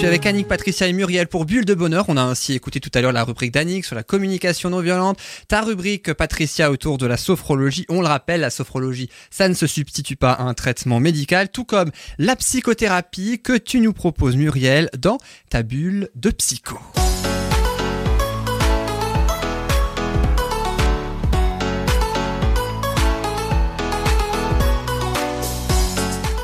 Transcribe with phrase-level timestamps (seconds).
[0.00, 2.06] suis avec Annick, Patricia et Muriel pour Bulle de Bonheur.
[2.08, 5.18] On a ainsi écouté tout à l'heure la rubrique d'Annick sur la communication non violente.
[5.46, 7.84] Ta rubrique, Patricia, autour de la sophrologie.
[7.90, 11.66] On le rappelle, la sophrologie, ça ne se substitue pas à un traitement médical, tout
[11.66, 15.18] comme la psychothérapie que tu nous proposes, Muriel, dans
[15.50, 16.78] ta bulle de psycho.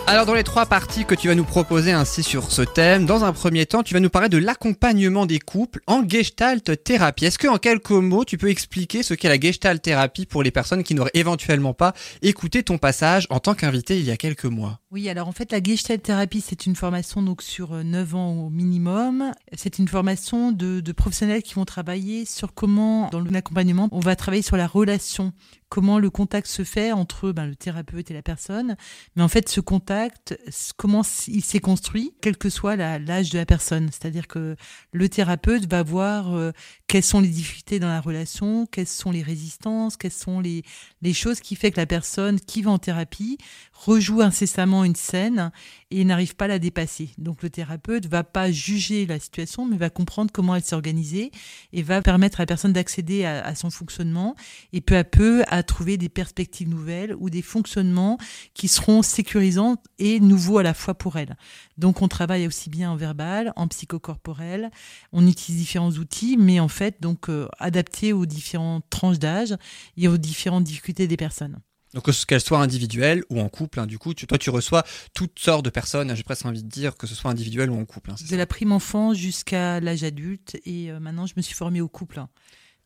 [0.08, 3.24] Alors dans les trois parties que tu vas nous proposer ainsi sur ce thème, dans
[3.24, 7.24] un premier temps, tu vas nous parler de l'accompagnement des couples en gestalt thérapie.
[7.24, 10.52] Est-ce que en quelques mots, tu peux expliquer ce qu'est la gestalt thérapie pour les
[10.52, 11.92] personnes qui n'auraient éventuellement pas
[12.22, 14.78] écouté ton passage en tant qu'invité il y a quelques mois?
[14.92, 18.48] Oui, alors en fait la gestalt thérapie, c'est une formation donc sur 9 ans au
[18.48, 19.32] minimum.
[19.56, 24.42] C'est une formation de professionnels qui vont travailler sur comment dans l'accompagnement, on va travailler
[24.42, 25.32] sur la relation
[25.68, 28.76] comment le contact se fait entre ben, le thérapeute et la personne.
[29.14, 30.38] Mais en fait, ce contact,
[30.76, 33.88] comment il s'est construit, quel que soit l'âge de la personne.
[33.90, 34.56] C'est-à-dire que
[34.92, 36.52] le thérapeute va voir euh,
[36.88, 40.62] quelles sont les difficultés dans la relation, quelles sont les résistances, quelles sont les,
[41.02, 43.38] les choses qui fait que la personne qui va en thérapie
[43.72, 45.50] rejoue incessamment une scène
[45.90, 47.10] et n'arrive pas à la dépasser.
[47.18, 51.32] Donc le thérapeute va pas juger la situation, mais va comprendre comment elle s'est organisée
[51.72, 54.36] et va permettre à la personne d'accéder à, à, son fonctionnement
[54.72, 58.18] et peu à peu à trouver des perspectives nouvelles ou des fonctionnements
[58.54, 61.36] qui seront sécurisants et nouveaux à la fois pour elle.
[61.78, 64.70] Donc on travaille aussi bien en verbal, en psychocorporel,
[65.12, 69.54] on utilise différents outils, mais en fait donc euh, adaptés aux différentes tranches d'âge
[69.96, 71.58] et aux différentes difficultés des personnes.
[71.94, 75.38] Donc qu'elle soit individuelle ou en couple, hein, du coup, tu, toi tu reçois toutes
[75.38, 78.10] sortes de personnes, j'ai presque envie de dire que ce soit individuel ou en couple.
[78.10, 81.80] Hein, de la prime enfant jusqu'à l'âge adulte et euh, maintenant je me suis formée
[81.80, 82.22] au couple.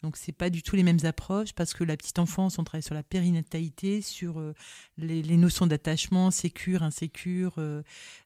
[0.03, 0.11] Hein.
[0.11, 2.83] Donc c'est pas du tout les mêmes approches parce que la petite enfance, on travaille
[2.83, 4.55] sur la périnatalité, sur euh,
[4.99, 7.83] les, les, notions d'attachement, sécure, insécure euh,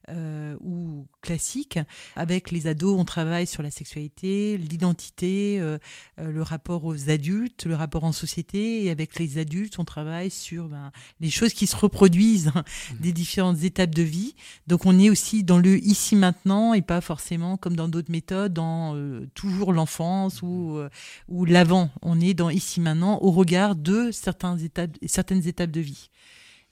[0.09, 1.79] euh, ou classique.
[2.15, 5.59] Avec les ados, on travaille sur la sexualité, l'identité,
[6.17, 8.85] le rapport aux adultes, le rapport en société.
[8.85, 12.97] Et avec les adultes, on travaille sur ben, les choses qui se reproduisent mmh.
[12.99, 14.35] des différentes étapes de vie.
[14.67, 18.53] Donc on est aussi dans le ici maintenant et pas forcément comme dans d'autres méthodes
[18.53, 18.95] dans
[19.33, 20.79] toujours l'enfance ou
[21.27, 25.81] ou la on est dans ici maintenant au regard de certaines étapes, certaines étapes de
[25.81, 26.09] vie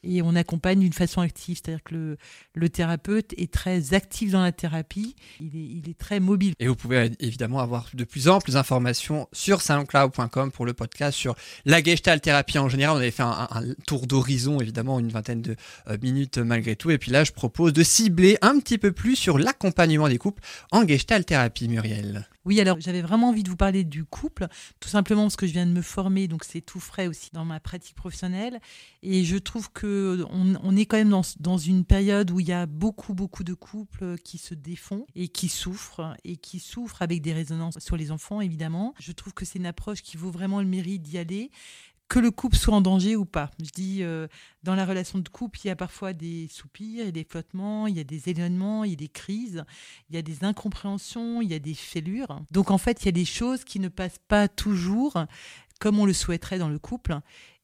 [0.04, 1.60] et on accompagne d'une façon active.
[1.64, 2.18] C'est-à-dire que
[2.54, 6.54] le, thérapeute est très actif dans la thérapie, il est, très mobile.
[6.60, 11.36] Et vous pouvez évidemment avoir de plus amples informations sur soundcloud.com pour le podcast sur
[11.66, 12.96] la gestalt thérapie en général.
[12.98, 15.56] On avait fait un, un tour d'horizon, évidemment, une vingtaine de
[15.88, 16.92] euh, minutes malgré tout.
[16.92, 20.44] Et puis là, je propose de cibler un petit peu plus sur l'accompagnement des couples
[20.72, 22.28] en gestalt thérapie, Muriel.
[22.46, 24.48] Oui, alors j'avais vraiment envie de vous parler du couple,
[24.82, 27.46] tout simplement parce que je viens de me former, donc c'est tout frais aussi dans
[27.46, 28.60] ma pratique professionnelle.
[29.02, 32.52] Et je trouve que on, est quand même dans, dans, une période où il y
[32.52, 37.22] a beaucoup, beaucoup de couples qui se défont et qui souffrent, et qui souffrent avec
[37.22, 38.94] des résonances sur les enfants, évidemment.
[39.00, 41.50] Je trouve que c'est une approche qui vaut vraiment le mérite d'y aller
[42.10, 43.50] que le couple soit en danger ou pas.
[43.60, 44.28] Je dis, euh,
[44.62, 47.96] dans la relation de couple, il y a parfois des soupirs, a des flottements, il
[47.96, 49.64] y a des éloignements, il y a des crises,
[50.10, 52.42] il y a des incompréhensions, il y a des fêlures.
[52.52, 55.26] Donc en fait, il y a des choses qui ne passent pas toujours
[55.80, 57.20] comme on le souhaiterait dans le couple.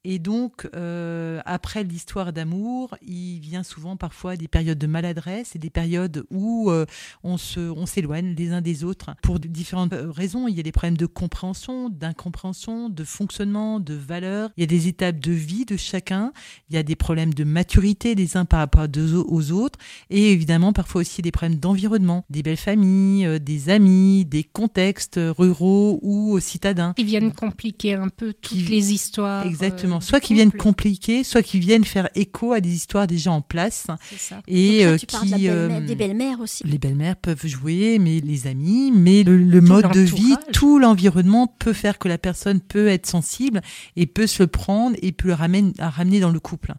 [0.05, 5.59] Et donc, euh, après l'histoire d'amour, il vient souvent parfois des périodes de maladresse et
[5.59, 6.85] des périodes où euh,
[7.21, 10.47] on se, on s'éloigne les uns des autres pour différentes euh, raisons.
[10.47, 14.51] Il y a des problèmes de compréhension, d'incompréhension, de fonctionnement, de valeur.
[14.55, 16.31] Il y a des étapes de vie de chacun.
[16.69, 18.87] Il y a des problèmes de maturité des uns par rapport
[19.27, 19.79] aux autres.
[20.09, 25.99] Et évidemment, parfois aussi des problèmes d'environnement, des belles familles, des amis, des contextes ruraux
[26.01, 26.93] ou citadins.
[26.93, 29.45] Qui viennent compliquer un peu toutes les histoires.
[29.45, 33.41] Exactement soit qui viennent compliquer, soit qui viennent faire écho à des histoires déjà en
[33.41, 33.87] place.
[34.17, 34.41] Ça.
[34.47, 36.63] Et euh, qui euh, des belles-mères aussi.
[36.65, 41.73] Les belles-mères peuvent jouer, mais les amis, mais le, mode de vie, tout l'environnement peut
[41.73, 43.61] faire que la personne peut être sensible
[43.95, 46.73] et peut se le prendre et peut le ramener, à ramener dans le couple.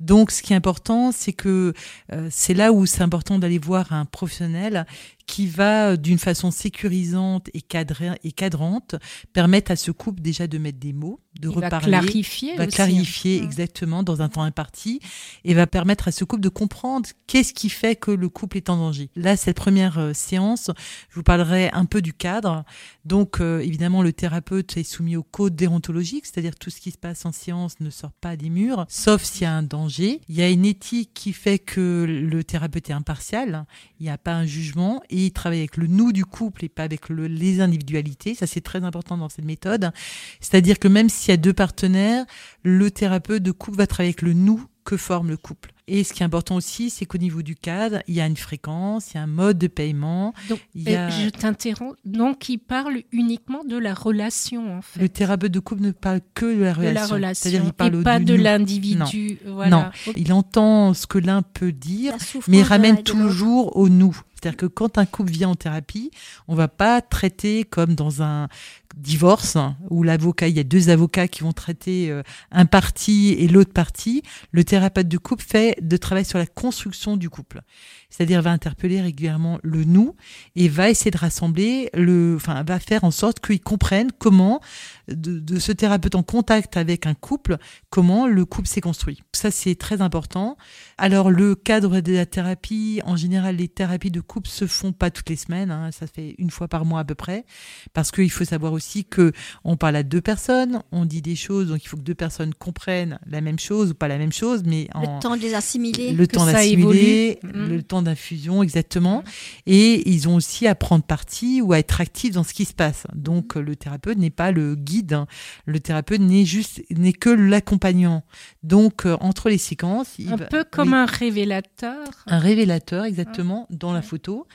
[0.00, 1.74] Donc, ce qui est important, c'est que
[2.12, 4.86] euh, c'est là où c'est important d'aller voir un professionnel
[5.26, 8.96] qui va, d'une façon sécurisante et cadrante,
[9.32, 13.40] permettre à ce couple déjà de mettre des mots, de reparler, va clarifier, va clarifier
[13.40, 13.44] hein.
[13.44, 15.00] exactement dans un temps imparti,
[15.44, 18.70] et va permettre à ce couple de comprendre qu'est-ce qui fait que le couple est
[18.70, 19.10] en danger.
[19.16, 20.70] Là, cette première euh, séance,
[21.08, 22.64] je vous parlerai un peu du cadre.
[23.04, 26.98] Donc, euh, évidemment, le thérapeute est soumis au code déontologique, c'est-à-dire tout ce qui se
[26.98, 30.20] passe en séance ne sort pas des murs, sauf s'il y a un danger.
[30.28, 33.64] Il y a une éthique qui fait que le thérapeute est impartial,
[33.98, 36.68] il n'y a pas un jugement, et il travaille avec le nous du couple et
[36.68, 38.34] pas avec le, les individualités.
[38.34, 39.92] Ça, c'est très important dans cette méthode.
[40.40, 42.24] C'est-à-dire que même s'il y a deux partenaires,
[42.62, 45.72] le thérapeute de couple va travailler avec le nous que forme le couple.
[45.88, 48.36] Et ce qui est important aussi, c'est qu'au niveau du cadre, il y a une
[48.36, 50.32] fréquence, il y a un mode de paiement.
[50.48, 51.96] Donc, euh, je t'interromps.
[52.04, 55.00] Donc, il parle uniquement de la relation, en fait.
[55.00, 56.90] Le thérapeute de couple ne parle que de la relation.
[56.90, 57.50] De la relation.
[57.50, 59.38] C'est-à-dire, il parle et pas de l'individu.
[59.44, 59.68] Non.
[59.68, 59.90] non.
[60.16, 62.14] il entend ce que l'un peut dire,
[62.48, 64.18] mais il ramène toujours au nous.
[64.42, 66.10] C'est-à-dire que quand un couple vient en thérapie,
[66.48, 68.48] on va pas traiter comme dans un
[68.96, 69.56] divorce
[69.88, 73.72] où l'avocat, il y a deux avocats qui vont traiter euh, un parti et l'autre
[73.72, 74.22] partie.
[74.50, 77.62] Le thérapeute du couple fait de travail sur la construction du couple.
[78.10, 80.16] C'est-à-dire va interpeller régulièrement le nous
[80.56, 84.60] et va essayer de rassembler le, enfin, va faire en sorte qu'ils comprennent comment
[85.08, 87.58] de, de, ce thérapeute en contact avec un couple,
[87.90, 89.22] comment le couple s'est construit.
[89.32, 90.56] Ça, c'est très important.
[90.98, 95.10] Alors, le cadre de la thérapie, en général, les thérapies de couple se font pas
[95.10, 95.70] toutes les semaines.
[95.70, 97.44] Hein, ça se fait une fois par mois à peu près,
[97.92, 99.32] parce qu'il faut savoir aussi que
[99.64, 102.54] on parle à deux personnes, on dit des choses, donc il faut que deux personnes
[102.54, 105.54] comprennent la même chose ou pas la même chose, mais en, le temps de les
[105.54, 107.82] assimiler, le temps d'assimiler, le mmh.
[107.82, 109.20] temps d'infusion, exactement.
[109.20, 109.24] Mmh.
[109.66, 112.74] Et ils ont aussi à prendre parti ou à être actifs dans ce qui se
[112.74, 113.06] passe.
[113.14, 115.26] Donc, le thérapeute n'est pas le guide Hein.
[115.66, 118.22] Le thérapeute n'est juste n'est que l'accompagnant.
[118.62, 122.04] Donc euh, entre les séquences, un peu comme un révélateur.
[122.26, 124.46] Un révélateur exactement dans la photo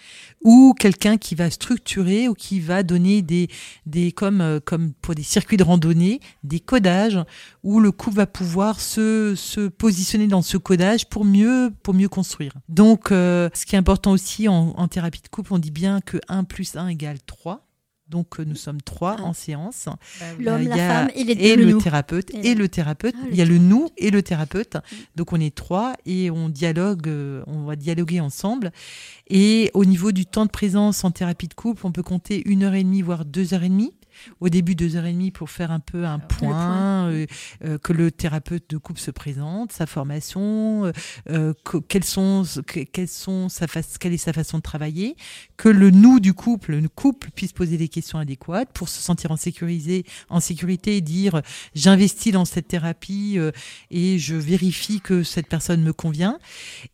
[0.44, 3.48] ou quelqu'un qui va structurer ou qui va donner des
[3.86, 7.20] des comme euh, comme pour des circuits de randonnée, des codages
[7.64, 12.10] où le couple va pouvoir se, se positionner dans ce codage pour mieux pour mieux
[12.10, 12.54] construire.
[12.70, 16.02] Donc euh, ce qui est important aussi en, en thérapie de couple, on dit bien
[16.02, 17.67] que 1 plus 1 égale 3.
[18.10, 19.24] Donc euh, nous sommes trois ah.
[19.24, 19.88] en séance.
[20.20, 23.16] Bah L'homme, la femme et, les le thérapeute et, le thérapeute.
[23.18, 24.76] Ah, il y a le nous et le thérapeute.
[24.76, 24.96] Mm.
[25.16, 28.72] Donc on est trois et on dialogue, euh, on va dialoguer ensemble.
[29.30, 32.64] Et au niveau du temps de présence en thérapie de couple, on peut compter une
[32.64, 33.94] heure et demie voire deux heures et demie
[34.40, 37.26] au début deux heures et demie pour faire un peu un point, euh,
[37.64, 40.92] euh, que le thérapeute de couple se présente, sa formation,
[41.30, 41.54] euh,
[41.88, 42.44] quelles sont,
[42.92, 43.68] quelles sont sa
[44.00, 45.16] quelle est sa façon de travailler,
[45.56, 49.32] que le nous du couple, le couple puisse poser des questions adéquates pour se sentir
[49.32, 51.42] en sécurité et dire
[51.76, 53.38] j'investis dans cette thérapie
[53.92, 56.40] et je vérifie que cette personne me convient.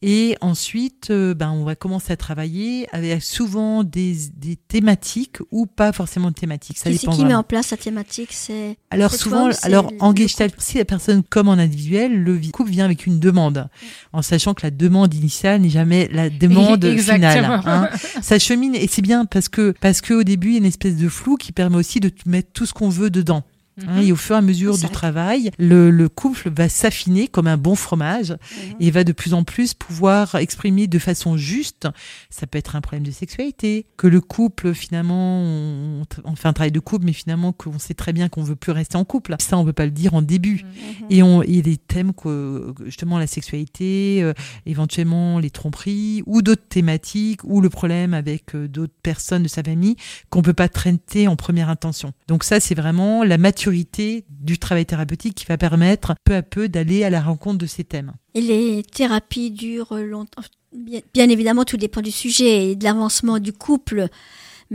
[0.02, 5.92] Et ensuite, ben on va commencer à travailler avec souvent des, des thématiques ou pas
[5.92, 6.78] forcément de thématiques.
[6.78, 10.78] Ça dépend qui met en place la thématique C'est alors souvent, alors en gestalt, si
[10.78, 13.68] la personne comme en individuel, le couple vient avec une demande,
[14.12, 17.62] en sachant que la demande initiale n'est jamais la demande finale.
[17.66, 17.90] Hein.
[18.22, 20.66] Ça chemine et c'est bien parce que parce que au début il y a une
[20.66, 23.44] espèce de flou qui permet aussi de mettre tout ce qu'on veut dedans.
[23.88, 27.48] Hein, et au fur et à mesure du travail, le, le couple va s'affiner comme
[27.48, 28.76] un bon fromage mhm.
[28.80, 31.88] et va de plus en plus pouvoir exprimer de façon juste.
[32.30, 36.54] Ça peut être un problème de sexualité, que le couple finalement, on, on fait un
[36.54, 39.36] travail de couple, mais finalement qu'on sait très bien qu'on veut plus rester en couple.
[39.40, 40.64] Ça, on peut pas le dire en début.
[40.64, 41.08] Mhm.
[41.10, 44.34] Et on, il y a des thèmes que justement la sexualité, euh,
[44.68, 49.64] éventuellement les tromperies ou d'autres thématiques ou le problème avec euh, d'autres personnes de sa
[49.64, 49.96] famille
[50.30, 52.14] qu'on peut pas traiter en première intention.
[52.28, 56.70] Donc ça, c'est vraiment la maturité du travail thérapeutique qui va permettre peu à peu
[56.70, 58.14] d'aller à la rencontre de ces thèmes.
[58.34, 60.42] Et les thérapies durent longtemps.
[60.74, 64.08] Bien, évidemment, tout dépend du sujet et de l'avancement du couple.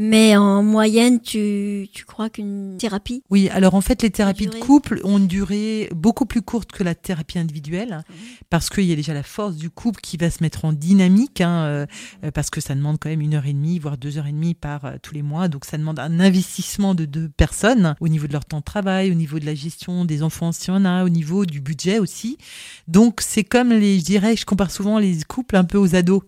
[0.01, 4.55] Mais en moyenne, tu, tu crois qu'une thérapie Oui, alors en fait, les thérapies de
[4.55, 8.15] couple ont une durée beaucoup plus courte que la thérapie individuelle, mmh.
[8.49, 11.41] parce qu'il y a déjà la force du couple qui va se mettre en dynamique,
[11.41, 11.87] hein, euh,
[12.23, 14.33] euh, parce que ça demande quand même une heure et demie, voire deux heures et
[14.33, 15.49] demie par euh, tous les mois.
[15.49, 19.11] Donc ça demande un investissement de deux personnes au niveau de leur temps de travail,
[19.11, 22.39] au niveau de la gestion des enfants si on a, au niveau du budget aussi.
[22.87, 26.23] Donc c'est comme les, je dirais, je compare souvent les couples un peu aux ados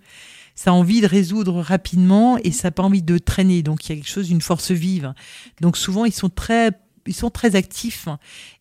[0.54, 3.62] ça a envie de résoudre rapidement et ça n'a pas envie de traîner.
[3.62, 5.14] Donc il y a quelque chose d'une force vive.
[5.60, 6.72] Donc souvent ils sont très
[7.06, 8.08] ils sont très actifs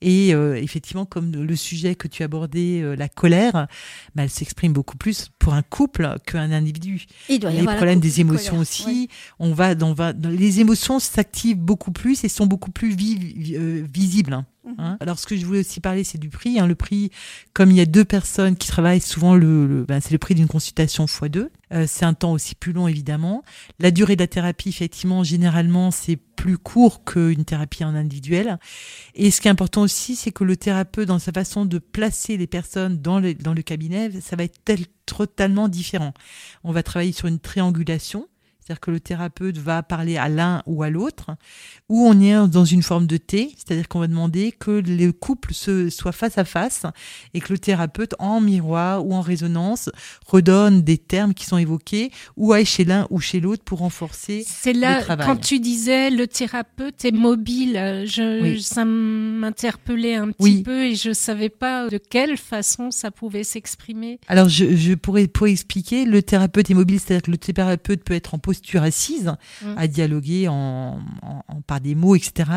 [0.01, 3.67] et euh, effectivement comme le sujet que tu abordais euh, la colère
[4.15, 9.09] bah, elle s'exprime beaucoup plus pour un couple qu'un individu les problèmes des émotions aussi
[9.39, 12.95] on va dans, va les émotions s'activent beaucoup plus et sont beaucoup plus
[13.55, 14.43] euh, visibles
[14.77, 14.97] Hein.
[14.99, 16.59] Alors, ce que je voulais aussi parler, c'est du prix.
[16.59, 16.67] Hein.
[16.67, 17.09] Le prix,
[17.53, 20.47] comme il y a deux personnes qui travaillent, souvent, le, ben, c'est le prix d'une
[20.47, 23.43] consultation x 2 euh, c'est un temps aussi plus long, évidemment.
[23.79, 28.59] La durée de la thérapie, effectivement, généralement, c'est plus court qu'une thérapie en individuel.
[29.13, 32.37] Et ce qui est important aussi, c'est que le thérapeute, dans sa façon de placer
[32.37, 34.61] les personnes dans le, dans le cabinet, ça va être
[35.05, 36.13] totalement différent.
[36.63, 38.28] On va travailler sur une triangulation
[38.69, 41.31] c'est-à-dire que le thérapeute va parler à l'un ou à l'autre,
[41.89, 45.55] ou on est dans une forme de T, c'est-à-dire qu'on va demander que le couple
[45.55, 46.83] se, soit face à face
[47.33, 49.89] et que le thérapeute, en miroir ou en résonance,
[50.27, 54.45] redonne des termes qui sont évoqués, ou aille chez l'un ou chez l'autre pour renforcer
[54.45, 58.05] C'est là, quand tu disais le thérapeute est mobile,
[58.61, 64.19] ça m'interpellait un petit peu et je savais pas de quelle façon ça pouvait s'exprimer.
[64.27, 68.13] Alors, je, je pourrais, pour expliquer, le thérapeute est mobile, c'est-à-dire que le thérapeute peut
[68.13, 69.73] être en posture assise, mmh.
[69.77, 72.49] à dialoguer en, en, par des mots, etc.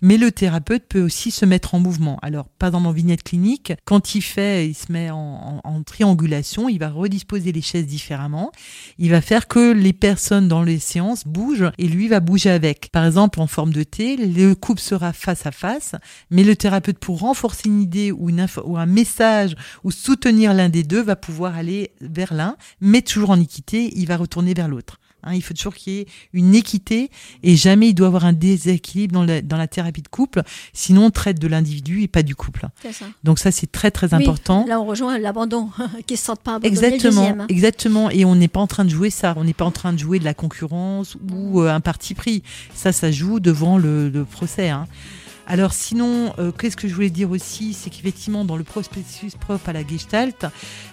[0.00, 2.18] Mais le thérapeute peut aussi se mettre en mouvement.
[2.22, 6.68] Alors, pas dans mon vignette clinique, quand il fait, il se met en, en, triangulation,
[6.68, 8.50] il va redisposer les chaises différemment.
[8.98, 12.90] Il va faire que les personnes dans les séances bougent et lui va bouger avec.
[12.90, 15.94] Par exemple, en forme de T, le couple sera face à face,
[16.30, 20.68] mais le thérapeute, pour renforcer une idée ou, une ou un message ou soutenir l'un
[20.68, 24.68] des deux, va pouvoir aller vers l'un, mais toujours en équité, il va retourner vers
[24.68, 24.98] l'autre.
[25.22, 27.10] Hein, il faut toujours qu'il y ait une équité
[27.42, 30.42] et jamais il doit y avoir un déséquilibre dans la, dans la thérapie de couple.
[30.72, 32.68] Sinon, on traite de l'individu et pas du couple.
[32.92, 33.06] Ça.
[33.24, 34.64] Donc ça, c'est très très important.
[34.68, 35.70] Là, on rejoint l'abandon,
[36.06, 38.10] qui se pas Exactement, exactement.
[38.10, 39.34] Et on n'est pas en train de jouer ça.
[39.36, 42.42] On n'est pas en train de jouer de la concurrence ou euh, un parti pris.
[42.74, 44.68] Ça, ça joue devant le, le procès.
[44.68, 44.86] Hein.
[45.46, 49.68] Alors sinon, euh, qu'est-ce que je voulais dire aussi, c'est qu'effectivement dans le prospectus propre
[49.68, 50.46] à la Gestalt,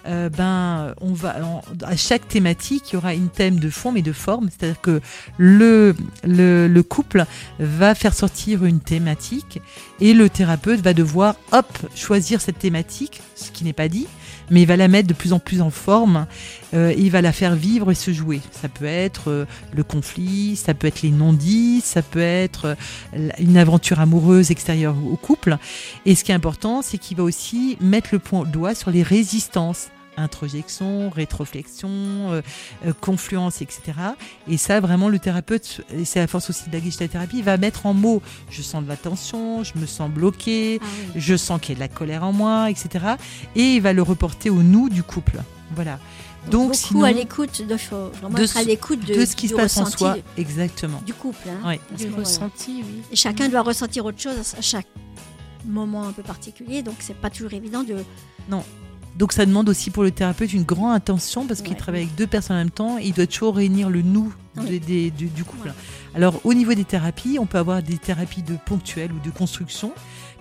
[0.05, 1.35] euh, ben on va
[1.83, 5.01] à chaque thématique il y aura une thème de fond mais de forme, c'est-à-dire que
[5.37, 7.25] le, le, le couple
[7.59, 9.59] va faire sortir une thématique
[9.99, 14.07] et le thérapeute va devoir hop choisir cette thématique, ce qui n'est pas dit
[14.49, 16.25] mais il va la mettre de plus en plus en forme.
[16.73, 18.41] Euh, il va la faire vivre et se jouer.
[18.51, 22.75] Ça peut être euh, le conflit, ça peut être les non-dits, ça peut être
[23.15, 25.57] euh, une aventure amoureuse extérieure au couple.
[26.05, 29.03] Et ce qui est important, c'est qu'il va aussi mettre le point doigt sur les
[29.03, 32.41] résistances introjection, rétroflexion, euh,
[32.85, 33.81] euh, confluence, etc.
[34.47, 37.85] Et ça, vraiment, le thérapeute, et c'est la force aussi de la thérapie, va mettre
[37.85, 41.71] en mots, je sens de la tension, je me sens bloqué, ah je sens qu'il
[41.71, 43.05] y a de la colère en moi, etc.
[43.55, 45.41] Et il va le reporter au nous du couple.
[45.75, 45.99] Voilà.
[46.49, 49.85] Donc, beaucoup sinon, à l'écoute, vraiment de, à l'écoute de, ce qui se passe en
[49.85, 51.01] soi, exactement.
[51.05, 53.01] Du couple, hein, du ressenti, oui.
[53.11, 54.87] Et chacun doit ressentir autre chose à chaque
[55.65, 57.95] moment un peu particulier, donc c'est pas toujours évident de.
[58.49, 58.63] Non,
[59.15, 62.27] donc ça demande aussi pour le thérapeute une grande attention parce qu'il travaille avec deux
[62.27, 65.73] personnes en même temps et il doit toujours réunir le nous du, couple.
[66.15, 69.91] Alors au niveau des thérapies, on peut avoir des thérapies de ponctuelles ou de construction.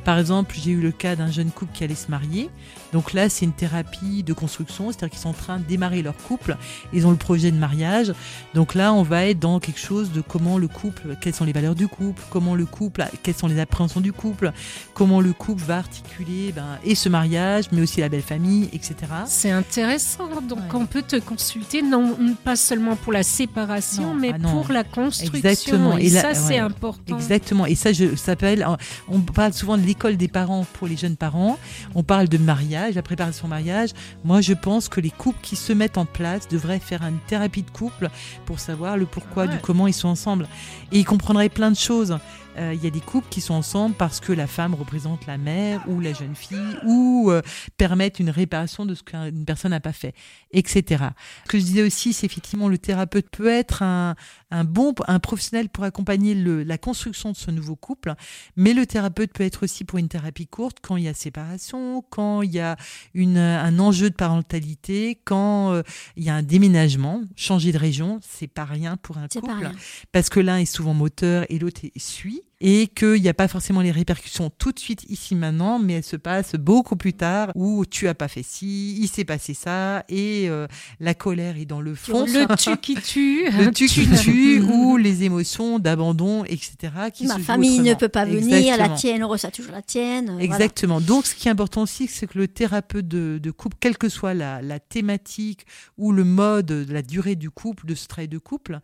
[0.05, 2.51] Par exemple, j'ai eu le cas d'un jeune couple qui allait se marier.
[2.93, 6.17] Donc là, c'est une thérapie de construction, c'est-à-dire qu'ils sont en train de démarrer leur
[6.17, 6.57] couple.
[6.93, 8.13] Ils ont le projet de mariage.
[8.55, 11.53] Donc là, on va être dans quelque chose de comment le couple, quelles sont les
[11.53, 14.53] valeurs du couple, comment le couple, quelles sont les appréhensions du couple,
[14.93, 18.95] comment le couple va articuler ben, et ce mariage, mais aussi la belle famille, etc.
[19.27, 20.29] C'est intéressant.
[20.43, 24.85] Donc on peut te consulter, non pas seulement pour la séparation, mais ah pour la
[24.85, 25.35] construction.
[25.35, 25.97] Exactement.
[25.97, 27.17] Et, ça, c'est important.
[27.17, 27.67] Exactement.
[27.67, 28.67] Et ça, je s'appelle.
[29.09, 31.59] On parle souvent de l'école des parents pour les jeunes parents.
[31.95, 33.91] On parle de mariage, la préparation au mariage.
[34.25, 37.63] Moi, je pense que les couples qui se mettent en place devraient faire une thérapie
[37.63, 38.09] de couple
[38.47, 40.49] pour savoir le pourquoi, du comment ils sont ensemble.
[40.93, 42.17] Et ils comprendraient plein de choses.
[42.59, 45.39] Euh, il y a des couples qui sont ensemble parce que la femme représente la
[45.39, 47.41] mère ou la jeune fille ou euh,
[47.79, 50.15] permettent une réparation de ce qu'une personne n'a pas fait,
[50.53, 51.05] etc.
[51.45, 54.17] Ce que je disais aussi, c'est effectivement le thérapeute peut être un,
[54.51, 58.15] un bon un professionnel pour accompagner le, la construction de ce nouveau couple,
[58.57, 62.05] mais le thérapeute peut être aussi pour une thérapie courte quand il y a séparation,
[62.11, 62.77] quand il y a
[63.15, 65.83] une, un enjeu de parentalité, quand euh,
[66.17, 69.71] il y a un déménagement, changer de région, c'est pas rien pour un couple,
[70.11, 73.81] parce que l'un est souvent moteur et l'autre suit et qu'il n'y a pas forcément
[73.81, 77.85] les répercussions tout de suite ici maintenant, mais elles se passent beaucoup plus tard où
[77.85, 80.69] tu as pas fait ci, il s'est passé ça et euh,
[81.01, 82.25] la colère est dans le fond.
[82.25, 83.51] Le tu qui tue.
[83.59, 86.77] Le tu qui tue ou les émotions d'abandon, etc.
[87.13, 90.39] Qui Ma famille ne peut pas venir, la tienne ressent toujours la tienne.
[90.39, 91.01] Exactement.
[91.01, 94.35] Donc ce qui est important aussi, c'est que le thérapeute de, couple, quelle que soit
[94.35, 95.67] la, thématique
[95.99, 98.79] ou le mode, la durée du couple, de ce travail de couple,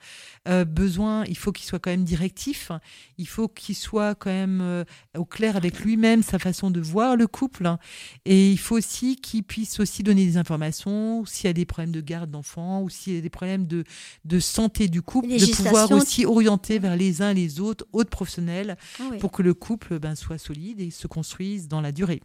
[0.49, 2.73] euh, besoin, il faut qu'il soit quand même directif.
[3.19, 4.85] Il faut qu'il soit quand même euh,
[5.17, 7.67] au clair avec lui-même, sa façon de voir le couple.
[7.67, 7.79] Hein.
[8.25, 11.93] Et il faut aussi qu'il puisse aussi donner des informations s'il y a des problèmes
[11.93, 13.85] de garde d'enfants ou s'il y a des problèmes de,
[14.25, 18.77] de santé du couple, de pouvoir aussi orienter vers les uns les autres, autres professionnels,
[19.01, 22.21] ah pour que le couple ben, soit solide et se construise dans la durée.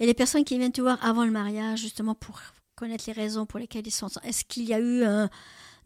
[0.00, 2.40] Et les personnes qui viennent te voir avant le mariage, justement pour
[2.76, 5.30] connaître les raisons pour lesquelles ils sont, est-ce qu'il y a eu un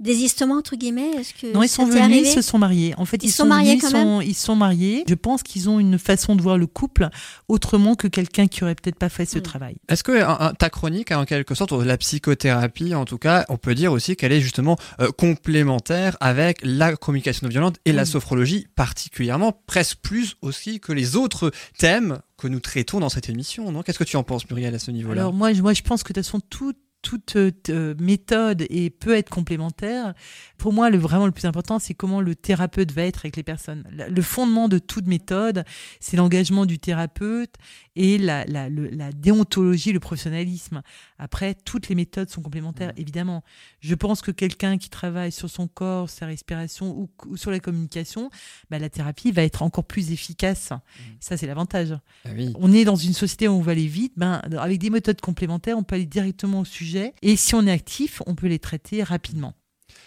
[0.01, 2.95] désistement entre guillemets Est-ce que non, ils sont venus, ils se sont mariés.
[2.97, 4.23] En fait, ils, sont, mariés quand même.
[4.23, 5.05] Ils sont mariés.
[5.07, 7.09] Je pense qu'ils ont une façon de voir le couple
[7.49, 9.43] autrement que quelqu'un qui aurait peut-être pas fait ce hmm.
[9.43, 9.77] travail.
[9.89, 13.93] Est-ce que ta chronique, en quelque sorte, la psychothérapie, en tout cas, on peut dire
[13.93, 19.53] aussi qu'elle est justement euh, complémentaire avec la communication non violente et la sophrologie particulièrement,
[19.67, 23.71] presque plus aussi que les autres thèmes que nous traitons dans cette émission.
[23.71, 23.83] Non?
[23.83, 25.23] Qu'est-ce que tu en penses, Muriel, à ce niveau-là?
[25.23, 29.17] Alors moi, moi, je pense que de toute façon, tout toute euh, méthode et peut
[29.17, 30.15] être complémentaire.
[30.59, 33.43] Pour moi, le, vraiment le plus important, c'est comment le thérapeute va être avec les
[33.43, 33.85] personnes.
[33.91, 35.65] Le fondement de toute méthode,
[36.01, 37.55] c'est l'engagement du thérapeute
[37.97, 40.83] et la, la, la, déontologie, le professionnalisme.
[41.19, 43.01] Après, toutes les méthodes sont complémentaires, mmh.
[43.01, 43.45] évidemment.
[43.81, 48.31] Je pense que quelqu'un qui travaille sur son corps, sa respiration ou, sur la communication,
[48.71, 50.71] bah, la thérapie va être encore plus efficace.
[50.71, 51.03] Mmh.
[51.21, 51.97] Ça, c'est l'avantage.
[52.25, 54.13] Ah on est dans une société où on va aller vite.
[54.17, 56.90] Ben, avec des méthodes complémentaires, on peut aller directement au sujet.
[57.23, 59.55] Et si on est actif, on peut les traiter rapidement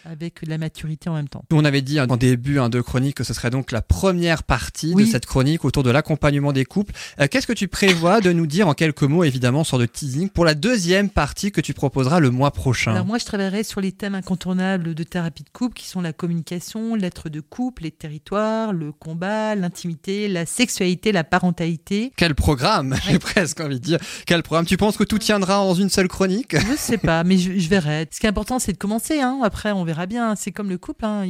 [0.05, 1.43] avec la maturité en même temps.
[1.51, 4.93] On avait dit en début hein, de chronique que ce serait donc la première partie
[4.95, 6.93] de cette chronique autour de l'accompagnement des couples.
[7.19, 10.29] Euh, qu'est-ce que tu prévois de nous dire en quelques mots, évidemment, sur de teasing,
[10.29, 13.81] pour la deuxième partie que tu proposeras le mois prochain Alors moi, je travaillerai sur
[13.81, 17.91] les thèmes incontournables de thérapie de couple, qui sont la communication, l'être de couple, les
[17.91, 22.11] territoires, le combat, l'intimité, la sexualité, la parentalité.
[22.17, 23.99] Quel programme J'ai presque envie de dire.
[24.25, 24.65] Quel programme?
[24.65, 26.55] Tu penses que tout tiendra en une seule chronique?
[26.57, 28.07] Je sais pas, mais je, je verrai.
[28.11, 29.19] Ce qui est important, c'est de commencer.
[29.19, 29.39] Hein.
[29.43, 30.35] Après, on verra bien.
[30.35, 31.05] C'est comme le couple.
[31.05, 31.25] Hein.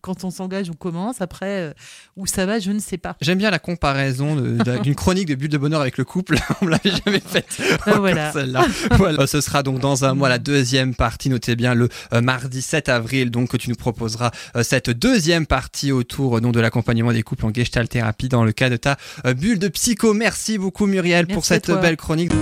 [0.00, 1.20] quand on s'engage, on commence.
[1.20, 1.72] Après, euh,
[2.16, 3.16] où ça va, je ne sais pas.
[3.20, 4.36] J'aime bien la comparaison
[4.82, 6.36] d'une chronique de Bulle de Bonheur avec le couple.
[6.62, 7.60] on l'avait jamais faite.
[7.86, 8.32] Ah, voilà.
[8.92, 9.26] voilà.
[9.26, 11.28] Ce sera donc dans un mois la deuxième partie.
[11.28, 15.46] Notez bien le euh, mardi 7 avril, donc que tu nous proposeras euh, cette deuxième
[15.46, 18.96] partie autour de l'accompagnement des couples en Gestalt thérapie dans le cas de ta
[19.36, 20.14] bulle de psycho.
[20.14, 22.32] Merci beaucoup Muriel pour cette belle chronique.